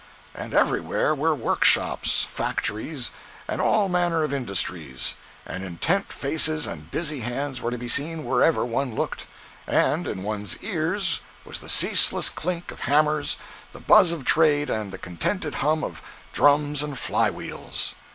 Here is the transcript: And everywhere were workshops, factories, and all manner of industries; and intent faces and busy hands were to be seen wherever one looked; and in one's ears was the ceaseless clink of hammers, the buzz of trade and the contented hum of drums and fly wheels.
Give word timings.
And 0.33 0.51
everywhere 0.55 1.13
were 1.13 1.35
workshops, 1.35 2.25
factories, 2.27 3.11
and 3.47 3.61
all 3.61 3.87
manner 3.87 4.23
of 4.23 4.33
industries; 4.33 5.13
and 5.45 5.63
intent 5.63 6.11
faces 6.11 6.65
and 6.65 6.89
busy 6.89 7.19
hands 7.19 7.61
were 7.61 7.69
to 7.69 7.77
be 7.77 7.87
seen 7.87 8.23
wherever 8.25 8.65
one 8.65 8.95
looked; 8.95 9.27
and 9.67 10.07
in 10.07 10.23
one's 10.23 10.57
ears 10.63 11.21
was 11.45 11.59
the 11.59 11.69
ceaseless 11.69 12.29
clink 12.31 12.71
of 12.71 12.79
hammers, 12.79 13.37
the 13.73 13.79
buzz 13.79 14.11
of 14.11 14.25
trade 14.25 14.71
and 14.71 14.91
the 14.91 14.97
contented 14.97 15.53
hum 15.61 15.83
of 15.83 16.01
drums 16.33 16.81
and 16.81 16.97
fly 16.97 17.29
wheels. 17.29 17.93